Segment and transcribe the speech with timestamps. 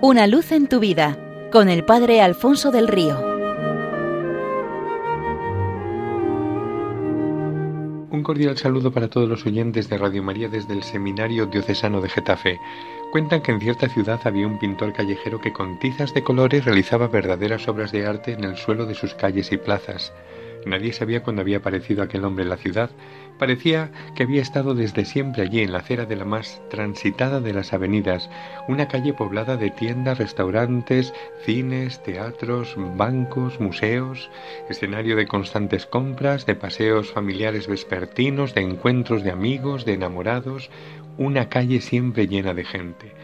[0.00, 1.18] Una luz en tu vida
[1.50, 3.18] con el Padre Alfonso del Río.
[8.12, 12.10] Un cordial saludo para todos los oyentes de Radio María desde el Seminario Diocesano de
[12.10, 12.60] Getafe.
[13.10, 17.08] Cuentan que en cierta ciudad había un pintor callejero que con tizas de colores realizaba
[17.08, 20.12] verdaderas obras de arte en el suelo de sus calles y plazas.
[20.66, 22.90] Nadie sabía cuándo había aparecido aquel hombre en la ciudad.
[23.38, 27.52] Parecía que había estado desde siempre allí, en la acera de la más transitada de
[27.52, 28.28] las avenidas,
[28.66, 34.30] una calle poblada de tiendas, restaurantes, cines, teatros, bancos, museos,
[34.68, 40.70] escenario de constantes compras, de paseos familiares vespertinos, de encuentros de amigos, de enamorados,
[41.16, 43.14] una calle siempre llena de gente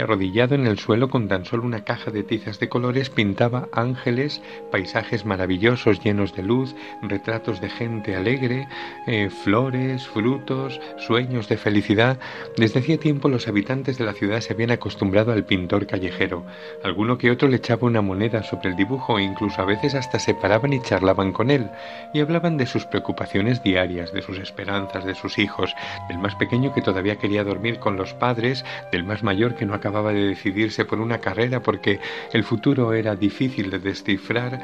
[0.00, 4.42] arrodillado en el suelo con tan solo una caja de tizas de colores pintaba ángeles,
[4.70, 8.68] paisajes maravillosos llenos de luz, retratos de gente alegre,
[9.06, 12.18] eh, flores, frutos, sueños de felicidad.
[12.56, 16.44] Desde hacía tiempo los habitantes de la ciudad se habían acostumbrado al pintor callejero.
[16.84, 20.18] Alguno que otro le echaba una moneda sobre el dibujo e incluso a veces hasta
[20.18, 21.70] se paraban y charlaban con él
[22.12, 25.74] y hablaban de sus preocupaciones diarias, de sus esperanzas, de sus hijos,
[26.08, 29.74] del más pequeño que todavía quería dormir con los padres, del más mayor que no
[29.74, 32.00] acababa de decidirse por una carrera porque
[32.32, 34.60] el futuro era difícil de descifrar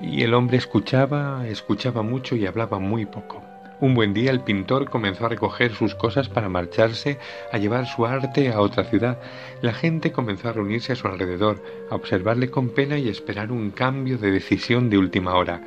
[0.00, 3.42] y el hombre escuchaba, escuchaba mucho y hablaba muy poco.
[3.80, 7.18] Un buen día el pintor comenzó a recoger sus cosas para marcharse
[7.52, 9.18] a llevar su arte a otra ciudad.
[9.62, 13.70] La gente comenzó a reunirse a su alrededor, a observarle con pena y esperar un
[13.70, 15.60] cambio de decisión de última hora.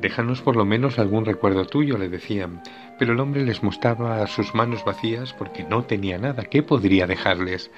[0.00, 2.62] Déjanos por lo menos algún recuerdo tuyo, le decían.
[2.98, 6.44] Pero el hombre les mostraba sus manos vacías porque no tenía nada.
[6.44, 7.70] ¿Qué podría dejarles?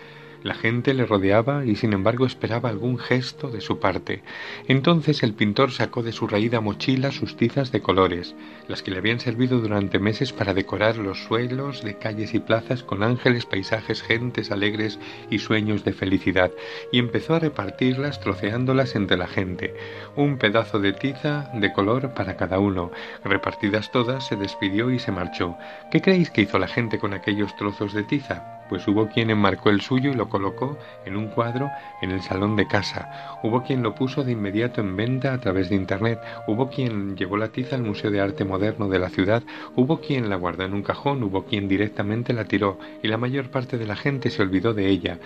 [0.42, 4.22] La gente le rodeaba y sin embargo esperaba algún gesto de su parte.
[4.68, 8.34] Entonces el pintor sacó de su raída mochila sus tizas de colores,
[8.66, 12.82] las que le habían servido durante meses para decorar los suelos de calles y plazas
[12.82, 16.50] con ángeles, paisajes, gentes alegres y sueños de felicidad,
[16.90, 19.74] y empezó a repartirlas troceándolas entre la gente.
[20.16, 22.90] Un pedazo de tiza de color para cada uno.
[23.24, 25.56] Repartidas todas, se despidió y se marchó.
[25.90, 28.59] ¿Qué creéis que hizo la gente con aquellos trozos de tiza?
[28.70, 31.70] Pues hubo quien enmarcó el suyo y lo colocó en un cuadro
[32.00, 35.68] en el salón de casa, hubo quien lo puso de inmediato en venta a través
[35.68, 39.42] de Internet, hubo quien llevó la tiza al Museo de Arte Moderno de la ciudad,
[39.74, 43.50] hubo quien la guardó en un cajón, hubo quien directamente la tiró y la mayor
[43.50, 45.18] parte de la gente se olvidó de ella.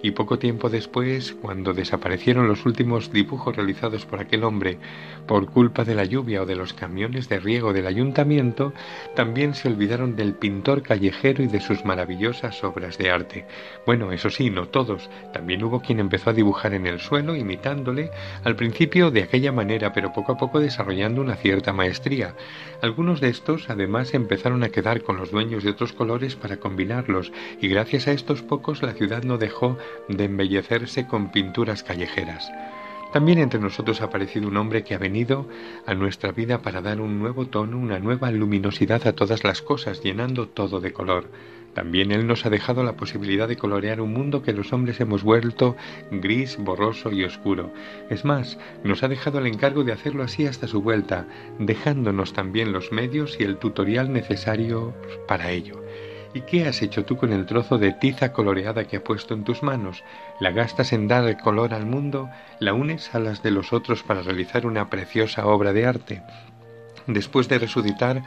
[0.00, 4.78] Y poco tiempo después, cuando desaparecieron los últimos dibujos realizados por aquel hombre
[5.26, 8.72] por culpa de la lluvia o de los camiones de riego del ayuntamiento,
[9.16, 12.62] también se olvidaron del pintor callejero y de sus maravillosas
[12.98, 13.46] de arte.
[13.86, 15.10] Bueno, eso sí, no todos.
[15.32, 18.10] También hubo quien empezó a dibujar en el suelo, imitándole,
[18.44, 22.34] al principio de aquella manera, pero poco a poco desarrollando una cierta maestría.
[22.80, 27.32] Algunos de estos, además, empezaron a quedar con los dueños de otros colores para combinarlos,
[27.60, 29.78] y gracias a estos pocos la ciudad no dejó
[30.08, 32.50] de embellecerse con pinturas callejeras.
[33.12, 35.46] También entre nosotros ha aparecido un hombre que ha venido
[35.84, 40.02] a nuestra vida para dar un nuevo tono, una nueva luminosidad a todas las cosas,
[40.02, 41.28] llenando todo de color.
[41.74, 45.22] También Él nos ha dejado la posibilidad de colorear un mundo que los hombres hemos
[45.22, 45.76] vuelto
[46.10, 47.72] gris, borroso y oscuro.
[48.10, 51.26] Es más, nos ha dejado el encargo de hacerlo así hasta su vuelta,
[51.58, 54.94] dejándonos también los medios y el tutorial necesario
[55.26, 55.82] para ello.
[56.34, 59.44] ¿Y qué has hecho tú con el trozo de tiza coloreada que ha puesto en
[59.44, 60.02] tus manos?
[60.40, 62.30] ¿La gastas en dar color al mundo?
[62.58, 66.22] ¿La unes a las de los otros para realizar una preciosa obra de arte?
[67.06, 68.22] Después de resucitar,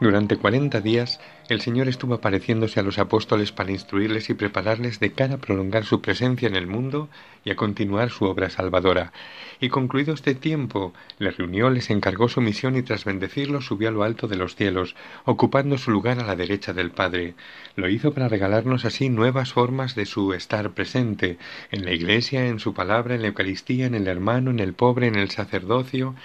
[0.00, 5.12] durante cuarenta días el Señor estuvo apareciéndose a los apóstoles para instruirles y prepararles de
[5.12, 7.08] cara a prolongar su presencia en el mundo
[7.44, 9.12] y a continuar su obra salvadora.
[9.60, 13.92] Y concluido este tiempo, les reunió, les encargó su misión y tras bendecirlos subió a
[13.92, 17.34] lo alto de los cielos, ocupando su lugar a la derecha del Padre.
[17.76, 21.38] Lo hizo para regalarnos así nuevas formas de su estar presente,
[21.70, 25.06] en la Iglesia, en su palabra, en la Eucaristía, en el hermano, en el pobre,
[25.06, 26.16] en el sacerdocio,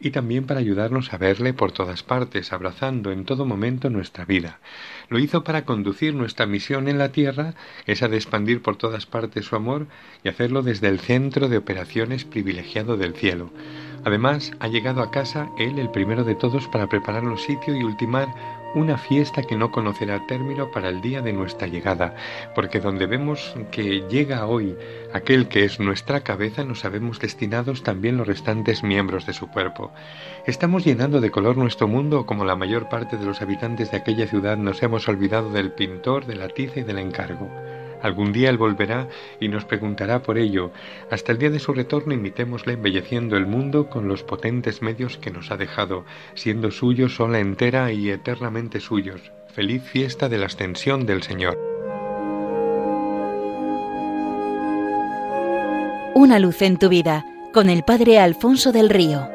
[0.00, 4.60] y también para ayudarnos a verle por todas partes, abrazando en todo momento nuestra vida.
[5.08, 7.54] Lo hizo para conducir nuestra misión en la tierra,
[7.86, 9.86] esa de expandir por todas partes su amor
[10.22, 13.50] y hacerlo desde el centro de operaciones privilegiado del cielo.
[14.04, 17.84] Además, ha llegado a casa Él, el primero de todos, para preparar los sitios y
[17.84, 18.28] ultimar
[18.74, 22.16] una fiesta que no conocerá término para el día de nuestra llegada,
[22.54, 24.76] porque donde vemos que llega hoy
[25.12, 29.92] aquel que es nuestra cabeza, nos sabemos destinados también los restantes miembros de su cuerpo.
[30.46, 34.26] Estamos llenando de color nuestro mundo como la mayor parte de los habitantes de aquella
[34.26, 37.48] ciudad nos hemos olvidado del pintor, de la tiza y del encargo.
[38.04, 39.08] Algún día Él volverá
[39.40, 40.72] y nos preguntará por ello.
[41.10, 45.30] Hasta el día de su retorno imitémosle embelleciendo el mundo con los potentes medios que
[45.30, 46.04] nos ha dejado,
[46.34, 49.32] siendo suyos sola entera y eternamente suyos.
[49.54, 51.58] Feliz fiesta de la ascensión del Señor.
[56.14, 57.24] Una luz en tu vida
[57.54, 59.33] con el Padre Alfonso del Río.